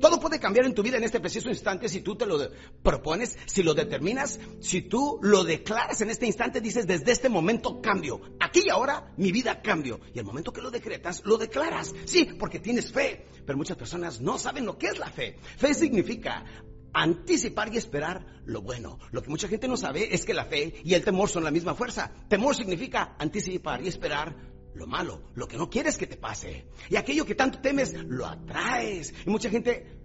[0.00, 2.38] Todo puede cambiar en tu vida en este preciso instante si tú te lo
[2.82, 7.80] propones, si lo determinas, si tú lo declaras en este instante, dices, desde este momento
[7.80, 8.20] cambio.
[8.40, 10.00] Aquí y ahora mi vida cambio.
[10.14, 11.94] Y el momento que lo decretas, lo declaras.
[12.04, 13.26] Sí, porque tienes fe.
[13.46, 15.36] Pero muchas personas no saben lo que es la fe.
[15.56, 16.44] Fe significa
[16.92, 18.98] anticipar y esperar lo bueno.
[19.12, 21.50] Lo que mucha gente no sabe es que la fe y el temor son la
[21.50, 22.12] misma fuerza.
[22.28, 24.36] Temor significa anticipar y esperar
[24.74, 26.66] lo malo, lo que no quieres que te pase.
[26.88, 29.14] Y aquello que tanto temes, lo atraes.
[29.26, 29.98] Y mucha gente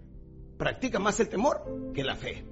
[0.58, 2.44] practica más el temor que la fe.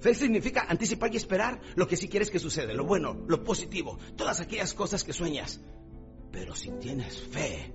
[0.00, 3.98] Fe significa anticipar y esperar lo que sí quieres que suceda, lo bueno, lo positivo,
[4.16, 5.60] todas aquellas cosas que sueñas.
[6.32, 7.74] Pero si tienes fe,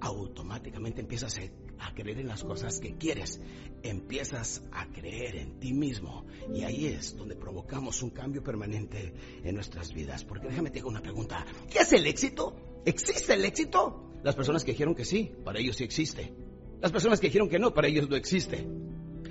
[0.00, 1.40] automáticamente empiezas
[1.78, 3.40] a creer en las cosas que quieres.
[3.82, 6.26] Empiezas a creer en ti mismo.
[6.52, 9.14] Y ahí es donde provocamos un cambio permanente
[9.44, 10.24] en nuestras vidas.
[10.24, 11.46] Porque déjame te hago una pregunta.
[11.70, 12.71] ¿Qué es el éxito?
[12.84, 14.10] ¿Existe el éxito?
[14.22, 16.32] Las personas que dijeron que sí, para ellos sí existe.
[16.80, 18.66] Las personas que dijeron que no, para ellos no existe.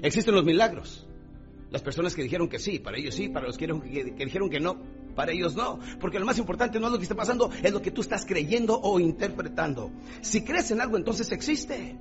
[0.01, 1.07] Existen los milagros.
[1.69, 4.59] Las personas que dijeron que sí, para ellos sí, para los que, que dijeron que
[4.59, 4.77] no,
[5.15, 7.81] para ellos no, porque lo más importante no es lo que está pasando, es lo
[7.81, 9.91] que tú estás creyendo o interpretando.
[10.21, 11.95] Si crees en algo, entonces existe.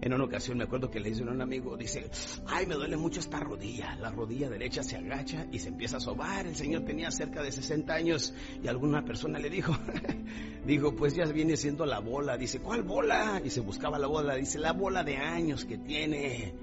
[0.00, 2.10] En una ocasión me acuerdo que le dice a un amigo, dice,
[2.46, 3.96] ay, me duele mucho esta rodilla.
[3.96, 6.46] La rodilla derecha se agacha y se empieza a sobar.
[6.46, 9.76] El señor tenía cerca de 60 años y alguna persona le dijo,
[10.66, 12.36] dijo, pues ya viene siendo la bola.
[12.36, 13.40] Dice, ¿cuál bola?
[13.44, 14.34] Y se buscaba la bola.
[14.36, 16.54] Dice, la bola de años que tiene.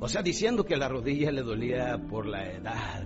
[0.00, 3.04] O sea, diciendo que la rodilla le dolía por la edad.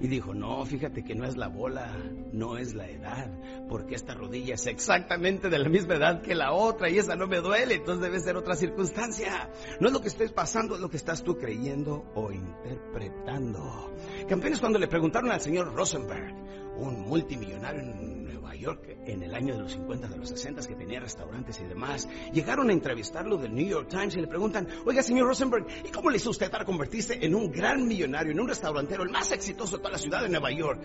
[0.00, 1.96] Y dijo, no, fíjate que no es la bola,
[2.32, 3.30] no es la edad,
[3.68, 7.26] porque esta rodilla es exactamente de la misma edad que la otra y esa no
[7.26, 9.50] me duele, entonces debe ser otra circunstancia.
[9.80, 13.94] No es lo que estés pasando, es lo que estás tú creyendo o interpretando.
[14.28, 16.34] Campeones, cuando le preguntaron al señor Rosenberg,
[16.76, 20.74] un multimillonario en Nueva York en el año de los 50, de los 60, que
[20.74, 22.08] tenía restaurantes y demás.
[22.32, 26.10] Llegaron a entrevistarlo del New York Times y le preguntan, oiga, señor Rosenberg, ¿y cómo
[26.10, 29.80] le hizo usted para convertirse en un gran millonario, en un restaurantero, el más exitoso
[29.84, 30.80] toda la ciudad de Nueva York?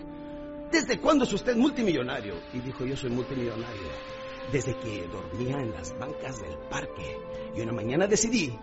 [0.70, 2.34] ¿Desde cuándo es usted multimillonario?
[2.52, 3.88] Y dijo, yo soy multimillonario.
[4.52, 7.16] Desde que dormía en las bancas del parque.
[7.56, 8.54] Y una mañana decidí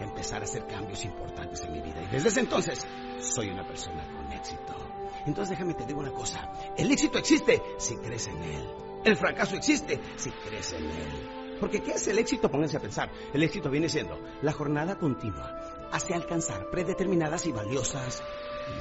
[0.00, 2.02] empezar a hacer cambios importantes en mi vida.
[2.02, 2.84] Y desde ese entonces
[3.20, 4.74] soy una persona con éxito.
[5.24, 6.50] Entonces déjame te digo una cosa.
[6.76, 8.68] El éxito existe si crees en él.
[9.04, 11.39] El fracaso existe si crees en él.
[11.60, 12.50] Porque ¿qué es el éxito?
[12.50, 13.10] Pónganse a pensar.
[13.32, 18.22] El éxito viene siendo la jornada continua hacia alcanzar predeterminadas y valiosas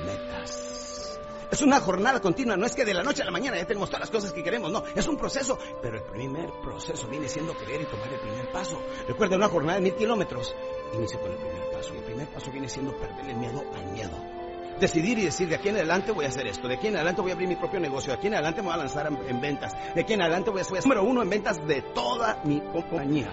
[0.06, 1.20] metas.
[1.52, 3.90] Es una jornada continua, no es que de la noche a la mañana ya tenemos
[3.90, 7.56] todas las cosas que queremos, no, es un proceso, pero el primer proceso viene siendo
[7.56, 8.80] creer y tomar el primer paso.
[9.08, 10.56] Recuerda una jornada de mil kilómetros,
[10.94, 13.86] inicia con el primer paso y el primer paso viene siendo perder el miedo al
[13.92, 14.39] miedo
[14.80, 17.22] decidir y decir, de aquí en adelante voy a hacer esto, de aquí en adelante
[17.22, 19.42] voy a abrir mi propio negocio, de aquí en adelante me voy a lanzar en,
[19.42, 22.60] ventas, de aquí en adelante voy a ser número uno en ventas de toda mi
[22.62, 23.30] compañía,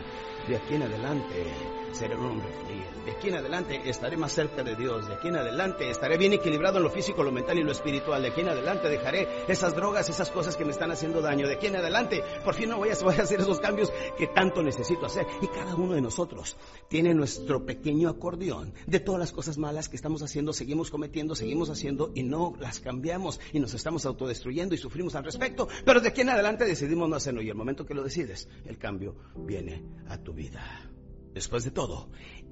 [0.49, 1.45] de aquí en adelante
[1.93, 3.05] seré un hombre fiel.
[3.05, 5.09] De aquí en adelante estaré más cerca de Dios.
[5.09, 8.23] De aquí en adelante estaré bien equilibrado en lo físico, lo mental y lo espiritual.
[8.23, 11.49] De aquí en adelante dejaré esas drogas, esas cosas que me están haciendo daño.
[11.49, 12.93] De aquí en adelante, por fin no voy a,
[13.23, 15.27] hacer esos cambios que tanto necesito hacer.
[15.41, 16.57] Y cada uno de nosotros
[16.89, 21.71] tiene nuestro pequeño acordeón de todas las cosas malas que estamos haciendo, seguimos cometiendo, seguimos
[21.71, 25.69] haciendo y no las cambiamos y nos estamos autodestruyendo y sufrimos al respecto.
[25.85, 28.79] Pero de aquí en adelante decidimos no hacerlo y el momento que lo decides, el
[28.79, 30.93] cambio viene a tu vida.
[31.35, 32.09] Después de todo,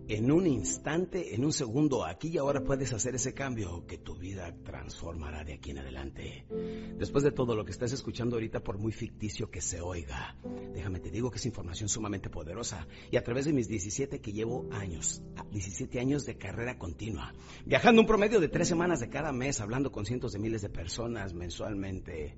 [0.09, 4.15] en un instante, en un segundo, aquí y ahora puedes hacer ese cambio que tu
[4.17, 6.45] vida transformará de aquí en adelante.
[6.99, 10.37] Después de todo lo que estás escuchando ahorita, por muy ficticio que se oiga,
[10.75, 12.87] déjame te digo que es información sumamente poderosa.
[13.11, 17.33] Y a través de mis 17 que llevo años, 17 años de carrera continua,
[17.65, 20.69] viajando un promedio de tres semanas de cada mes, hablando con cientos de miles de
[20.69, 22.37] personas mensualmente,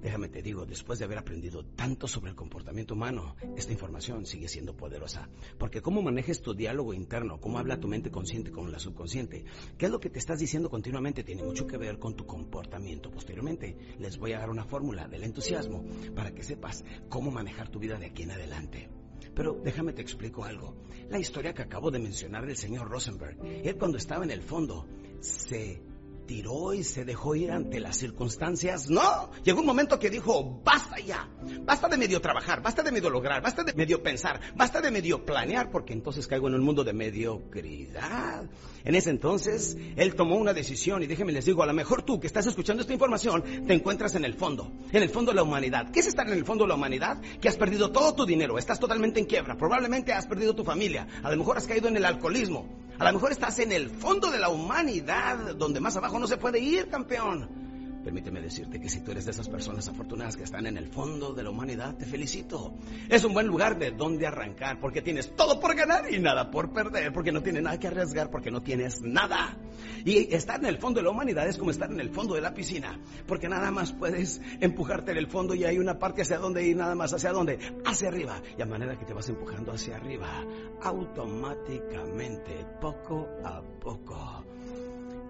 [0.00, 4.48] Déjame te digo, después de haber aprendido tanto sobre el comportamiento humano, esta información sigue
[4.48, 5.28] siendo poderosa.
[5.58, 9.44] Porque cómo manejes tu diálogo interno, cómo habla tu mente consciente con la subconsciente,
[9.76, 13.10] qué es lo que te estás diciendo continuamente, tiene mucho que ver con tu comportamiento.
[13.10, 15.84] Posteriormente les voy a dar una fórmula del entusiasmo
[16.14, 18.88] para que sepas cómo manejar tu vida de aquí en adelante.
[19.34, 20.76] Pero déjame te explico algo.
[21.10, 24.86] La historia que acabo de mencionar del señor Rosenberg, él cuando estaba en el fondo
[25.20, 25.82] se
[26.28, 28.90] tiró y se dejó ir ante las circunstancias.
[28.90, 31.26] No, llegó un momento que dijo, basta ya,
[31.62, 35.24] basta de medio trabajar, basta de medio lograr, basta de medio pensar, basta de medio
[35.24, 38.48] planear, porque entonces caigo en un mundo de mediocridad.
[38.84, 42.20] En ese entonces, él tomó una decisión y déjenme les digo, a lo mejor tú
[42.20, 45.42] que estás escuchando esta información, te encuentras en el fondo, en el fondo de la
[45.42, 45.90] humanidad.
[45.90, 47.22] ¿Qué es estar en el fondo de la humanidad?
[47.40, 51.08] Que has perdido todo tu dinero, estás totalmente en quiebra, probablemente has perdido tu familia,
[51.22, 54.30] a lo mejor has caído en el alcoholismo, a lo mejor estás en el fondo
[54.30, 57.67] de la humanidad, donde más abajo no se puede ir, campeón.
[58.08, 61.34] Permíteme decirte que si tú eres de esas personas afortunadas que están en el fondo
[61.34, 62.72] de la humanidad, te felicito.
[63.06, 66.72] Es un buen lugar de donde arrancar, porque tienes todo por ganar y nada por
[66.72, 69.58] perder, porque no tienes nada que arriesgar, porque no tienes nada.
[70.06, 72.40] Y estar en el fondo de la humanidad es como estar en el fondo de
[72.40, 76.38] la piscina, porque nada más puedes empujarte en el fondo y hay una parte hacia
[76.38, 78.40] donde ir, nada más hacia donde, hacia arriba.
[78.56, 80.46] Y a manera que te vas empujando hacia arriba,
[80.80, 84.14] automáticamente, poco a poco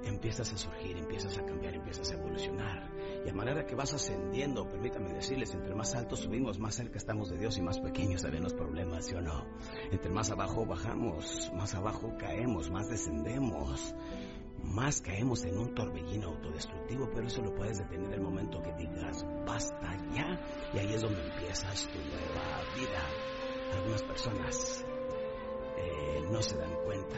[0.04, 2.90] empiezas a surgir, empiezas a cambiar, empiezas a evolucionar.
[3.24, 7.30] Y a manera que vas ascendiendo, permítame decirles, entre más alto subimos, más cerca estamos
[7.30, 9.46] de Dios y más pequeños se ven los problemas, ¿sí o no?
[9.90, 13.94] Entre más abajo bajamos, más abajo caemos, más descendemos,
[14.62, 19.24] más caemos en un torbellino autodestructivo, pero eso lo puedes detener el momento que digas,
[19.46, 20.40] basta ya,
[20.74, 23.78] y ahí es donde empiezas tu nueva vida.
[23.78, 24.84] Algunas personas
[25.76, 27.16] eh, no se dan cuenta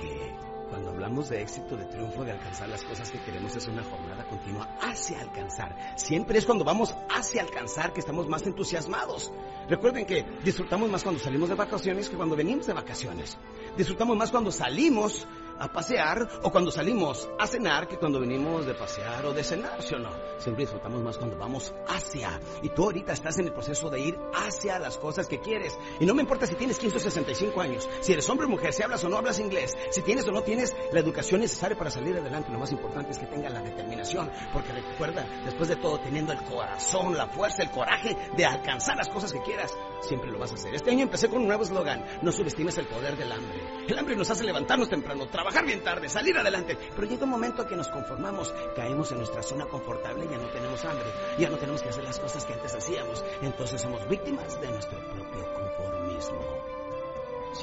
[0.00, 0.32] que
[0.74, 4.24] cuando hablamos de éxito, de triunfo, de alcanzar las cosas que queremos, es una jornada
[4.24, 5.76] continua hacia alcanzar.
[5.94, 9.32] Siempre es cuando vamos hacia alcanzar que estamos más entusiasmados.
[9.68, 13.38] Recuerden que disfrutamos más cuando salimos de vacaciones que cuando venimos de vacaciones.
[13.76, 15.28] Disfrutamos más cuando salimos
[15.58, 19.82] a pasear o cuando salimos a cenar que cuando venimos de pasear o de cenar,
[19.82, 20.10] ¿sí o no?
[20.38, 22.40] Siempre disfrutamos más cuando vamos hacia.
[22.62, 25.78] Y tú ahorita estás en el proceso de ir hacia las cosas que quieres.
[26.00, 28.72] Y no me importa si tienes 15 o 65 años, si eres hombre o mujer,
[28.72, 31.90] si hablas o no hablas inglés, si tienes o no tienes la educación necesaria para
[31.90, 32.50] salir adelante.
[32.52, 34.30] Lo más importante es que tengas la determinación.
[34.52, 39.08] Porque recuerda, después de todo, teniendo el corazón, la fuerza, el coraje de alcanzar las
[39.08, 40.74] cosas que quieras, siempre lo vas a hacer.
[40.74, 42.04] Este año empecé con un nuevo eslogan.
[42.22, 43.84] No subestimes el poder del hambre.
[43.88, 46.78] El hambre nos hace levantarnos temprano, trabajar bien tarde, salir adelante.
[46.94, 50.82] Pero llega un momento que nos conformamos, caemos en nuestra zona confortable, ya no tenemos
[50.86, 51.04] hambre,
[51.38, 53.22] ya no tenemos que hacer las cosas que antes hacíamos.
[53.42, 56.53] Entonces somos víctimas de nuestro propio conformismo.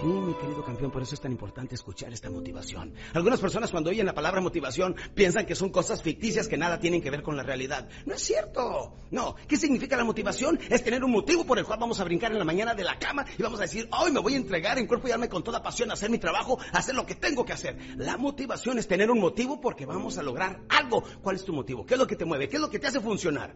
[0.01, 2.95] Sí, mi querido campeón, por eso es tan importante escuchar esta motivación.
[3.13, 7.03] Algunas personas cuando oyen la palabra motivación piensan que son cosas ficticias que nada tienen
[7.03, 7.87] que ver con la realidad.
[8.07, 8.95] No es cierto.
[9.11, 9.35] No.
[9.47, 10.59] ¿Qué significa la motivación?
[10.71, 12.97] Es tener un motivo por el cual vamos a brincar en la mañana de la
[12.97, 15.43] cama y vamos a decir, hoy me voy a entregar en cuerpo y alma con
[15.43, 17.77] toda pasión a hacer mi trabajo, a hacer lo que tengo que hacer.
[17.97, 21.03] La motivación es tener un motivo porque vamos a lograr algo.
[21.21, 21.85] ¿Cuál es tu motivo?
[21.85, 22.49] ¿Qué es lo que te mueve?
[22.49, 23.53] ¿Qué es lo que te hace funcionar?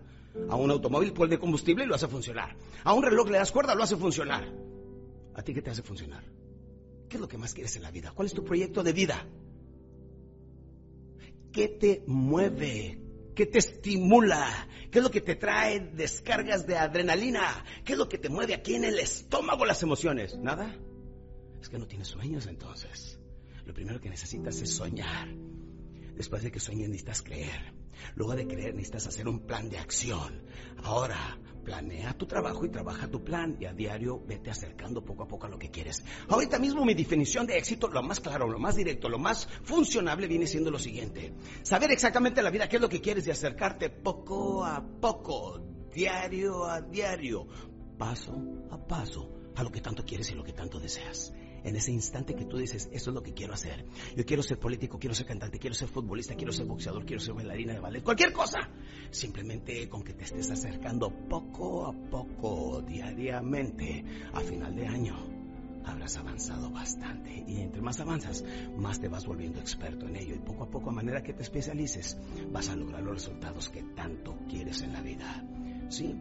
[0.47, 2.56] A un automóvil de combustible y lo hace funcionar.
[2.83, 4.75] A un reloj le das cuerda, lo hace funcionar.
[5.36, 6.24] ¿A ti qué te hace funcionar?
[7.10, 8.12] ¿Qué es lo que más quieres en la vida?
[8.16, 9.28] ¿Cuál es tu proyecto de vida?
[11.52, 13.00] ¿Qué te mueve?
[13.36, 14.68] ¿Qué te estimula?
[14.90, 17.64] ¿Qué es lo que te trae descargas de adrenalina?
[17.84, 20.38] ¿Qué es lo que te mueve aquí en el estómago las emociones?
[20.38, 20.76] ¿Nada?
[21.62, 23.20] Es que no tienes sueños entonces.
[23.66, 25.28] Lo primero que necesitas es soñar.
[26.16, 27.74] Después de que sueñes necesitas creer.
[28.16, 30.44] Luego de creer necesitas hacer un plan de acción.
[30.84, 35.28] Ahora, planea tu trabajo y trabaja tu plan y a diario vete acercando poco a
[35.28, 36.04] poco a lo que quieres.
[36.30, 40.28] Ahorita mismo mi definición de éxito, lo más claro, lo más directo, lo más funcionable
[40.28, 41.34] viene siendo lo siguiente.
[41.64, 45.60] Saber exactamente la vida qué es lo que quieres y acercarte poco a poco,
[45.94, 47.48] diario a diario,
[47.98, 48.36] paso
[48.70, 51.34] a paso a lo que tanto quieres y lo que tanto deseas
[51.66, 53.86] en ese instante que tú dices, eso es lo que quiero hacer.
[54.16, 57.34] Yo quiero ser político, quiero ser cantante, quiero ser futbolista, quiero ser boxeador, quiero ser
[57.34, 58.70] bailarina de ballet, cualquier cosa.
[59.10, 65.16] Simplemente con que te estés acercando poco a poco, diariamente, a final de año,
[65.86, 67.44] habrás avanzado bastante.
[67.48, 68.46] Y entre más avanzas,
[68.78, 70.36] más te vas volviendo experto en ello.
[70.36, 72.18] Y poco a poco, a manera que te especialices,
[72.52, 75.44] vas a lograr los resultados que tanto quieres en la vida.
[75.90, 76.16] Sí,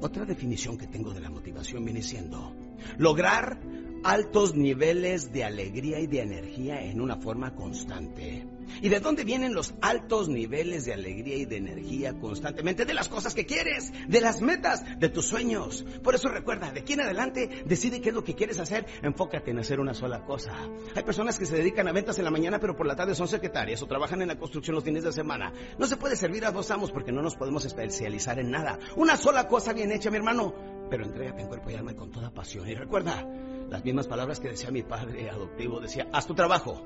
[0.00, 2.54] otra definición que tengo de la motivación viene siendo
[2.98, 3.58] lograr
[4.06, 8.46] altos niveles de alegría y de energía en una forma constante.
[8.80, 12.84] ¿Y de dónde vienen los altos niveles de alegría y de energía constantemente?
[12.84, 15.84] De las cosas que quieres, de las metas, de tus sueños.
[16.04, 19.50] Por eso recuerda, de aquí en adelante, decide qué es lo que quieres hacer, enfócate
[19.50, 20.52] en hacer una sola cosa.
[20.94, 23.26] Hay personas que se dedican a ventas en la mañana, pero por la tarde son
[23.26, 25.52] secretarias o trabajan en la construcción los fines de semana.
[25.78, 28.78] No se puede servir a dos amos porque no nos podemos especializar en nada.
[28.96, 30.54] Una sola cosa bien hecha, mi hermano,
[30.90, 32.68] pero entrégate en cuerpo y alma con toda pasión.
[32.68, 33.26] Y recuerda,
[33.70, 36.82] las mismas palabras que decía mi padre adoptivo, decía, haz tu trabajo.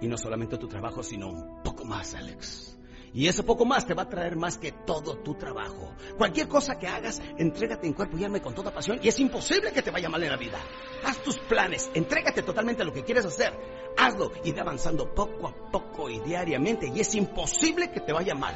[0.00, 2.76] Y no solamente tu trabajo, sino un poco más, Alex.
[3.14, 5.92] Y ese poco más te va a traer más que todo tu trabajo.
[6.16, 9.72] Cualquier cosa que hagas, entrégate en cuerpo y alma con toda pasión y es imposible
[9.72, 10.58] que te vaya mal en la vida.
[11.04, 13.52] Haz tus planes, entrégate totalmente a lo que quieres hacer.
[13.98, 18.34] Hazlo y ve avanzando poco a poco y diariamente y es imposible que te vaya
[18.34, 18.54] mal.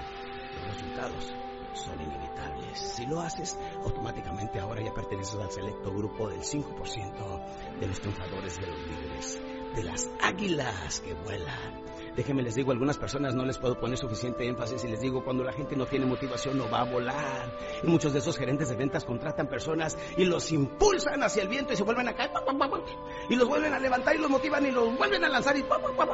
[0.55, 1.35] Los resultados
[1.75, 2.56] son inevitables.
[2.77, 8.59] Si lo haces, automáticamente ahora ya perteneces al selecto grupo del 5% de los triunfadores
[8.61, 9.41] de los líderes,
[9.75, 11.87] de las águilas que vuelan.
[12.17, 15.45] Déjenme les digo, algunas personas no les puedo poner suficiente énfasis y les digo, cuando
[15.45, 17.53] la gente no tiene motivación no va a volar.
[17.83, 21.75] Y muchos de esos gerentes de ventas contratan personas y los impulsan hacia el viento
[21.75, 22.31] y se vuelven a caer.
[23.29, 25.65] Y los vuelven a levantar y los motivan y los vuelven a lanzar y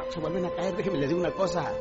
[0.09, 0.75] se vuelven a caer.
[0.75, 1.71] Déjenme les digo una cosa.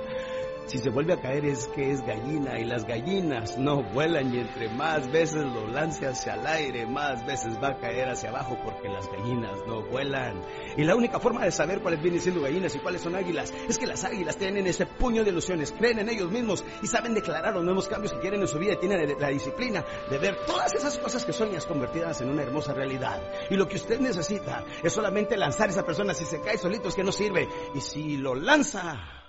[0.67, 4.39] Si se vuelve a caer es que es gallina y las gallinas no vuelan y
[4.39, 8.57] entre más veces lo lance hacia el aire, más veces va a caer hacia abajo
[8.65, 10.41] porque las gallinas no vuelan.
[10.77, 13.79] Y la única forma de saber cuáles vienen siendo gallinas y cuáles son águilas es
[13.79, 17.55] que las águilas tienen ese puño de ilusiones, creen en ellos mismos y saben declarar
[17.55, 20.73] los nuevos cambios que quieren en su vida y tienen la disciplina de ver todas
[20.75, 23.21] esas cosas que sueñas convertidas en una hermosa realidad.
[23.51, 26.15] Y lo que usted necesita es solamente lanzar a esa persona.
[26.15, 27.49] Si se cae solito es que no sirve.
[27.75, 29.22] Y si lo lanza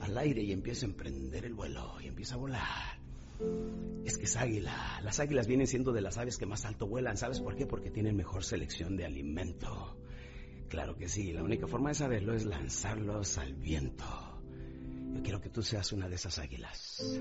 [0.00, 2.98] al aire y empieza a emprender el vuelo y empieza a volar.
[4.04, 5.00] Es que es águila.
[5.02, 7.16] Las águilas vienen siendo de las aves que más alto vuelan.
[7.16, 7.66] ¿Sabes por qué?
[7.66, 9.96] Porque tienen mejor selección de alimento.
[10.68, 11.32] Claro que sí.
[11.32, 14.04] La única forma de saberlo es lanzarlos al viento.
[15.14, 17.20] Yo quiero que tú seas una de esas águilas.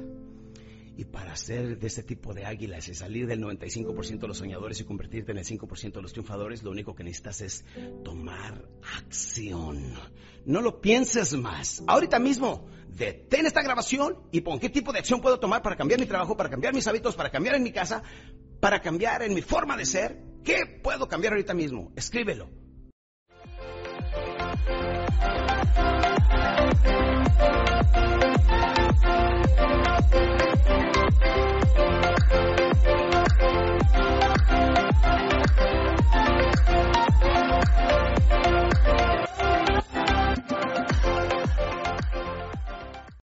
[0.99, 4.81] Y para ser de ese tipo de águilas y salir del 95% de los soñadores
[4.81, 7.63] y convertirte en el 5% de los triunfadores, lo único que necesitas es
[8.03, 9.93] tomar acción.
[10.45, 11.81] No lo pienses más.
[11.87, 16.01] Ahorita mismo, detén esta grabación y pon qué tipo de acción puedo tomar para cambiar
[16.01, 18.03] mi trabajo, para cambiar mis hábitos, para cambiar en mi casa,
[18.59, 20.21] para cambiar en mi forma de ser.
[20.43, 21.93] ¿Qué puedo cambiar ahorita mismo?
[21.95, 22.49] Escríbelo.